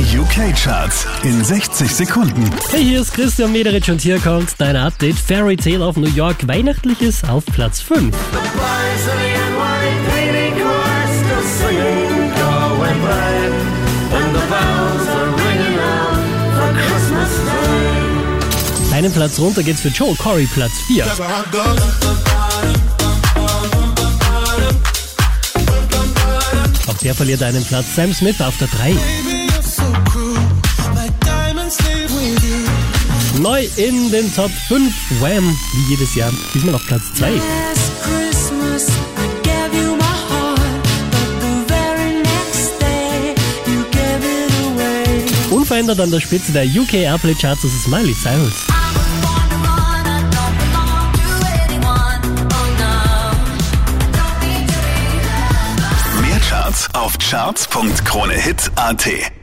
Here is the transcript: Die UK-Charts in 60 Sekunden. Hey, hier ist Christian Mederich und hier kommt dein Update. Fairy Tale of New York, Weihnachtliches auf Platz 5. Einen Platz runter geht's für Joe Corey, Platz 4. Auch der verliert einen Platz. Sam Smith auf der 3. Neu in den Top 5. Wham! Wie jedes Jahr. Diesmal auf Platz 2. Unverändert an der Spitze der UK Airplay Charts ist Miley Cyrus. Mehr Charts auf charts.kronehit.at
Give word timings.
Die 0.00 0.16
UK-Charts 0.18 1.06
in 1.24 1.44
60 1.44 1.94
Sekunden. 1.94 2.50
Hey, 2.70 2.82
hier 2.82 3.02
ist 3.02 3.12
Christian 3.12 3.52
Mederich 3.52 3.90
und 3.90 4.00
hier 4.00 4.18
kommt 4.18 4.48
dein 4.56 4.74
Update. 4.74 5.16
Fairy 5.16 5.56
Tale 5.56 5.86
of 5.86 5.98
New 5.98 6.08
York, 6.08 6.48
Weihnachtliches 6.48 7.22
auf 7.24 7.44
Platz 7.44 7.82
5. 7.82 8.16
Einen 18.94 19.12
Platz 19.12 19.38
runter 19.38 19.62
geht's 19.62 19.82
für 19.82 19.88
Joe 19.88 20.14
Corey, 20.16 20.46
Platz 20.46 20.72
4. 20.86 21.04
Auch 26.86 26.98
der 27.02 27.14
verliert 27.14 27.42
einen 27.42 27.62
Platz. 27.66 27.94
Sam 27.94 28.14
Smith 28.14 28.40
auf 28.40 28.56
der 28.56 28.68
3. 28.68 29.39
Neu 33.60 33.68
in 33.76 34.10
den 34.10 34.34
Top 34.34 34.50
5. 34.68 35.20
Wham! 35.20 35.54
Wie 35.74 35.90
jedes 35.90 36.14
Jahr. 36.14 36.32
Diesmal 36.54 36.76
auf 36.76 36.86
Platz 36.86 37.12
2. 37.14 37.32
Unverändert 45.50 46.00
an 46.00 46.10
der 46.10 46.20
Spitze 46.20 46.52
der 46.52 46.64
UK 46.64 46.94
Airplay 46.94 47.34
Charts 47.34 47.64
ist 47.64 47.86
Miley 47.88 48.14
Cyrus. 48.14 48.66
Mehr 56.22 56.40
Charts 56.48 56.88
auf 56.94 57.18
charts.kronehit.at 57.18 59.39